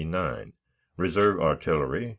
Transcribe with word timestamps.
1,289 0.03 0.53
Reserve 0.97 1.39
artillery. 1.39 2.09